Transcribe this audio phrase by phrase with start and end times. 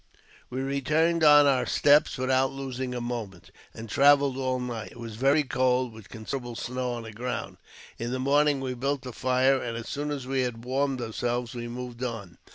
[0.49, 4.93] We returned on our steps without losing a moment, and travelled all night.
[4.93, 7.57] It was very cold, with considerable snow on the ground.
[7.99, 11.53] In the morning we built a fire, and as soon as we had warmed ourselves
[11.53, 12.39] we moved on.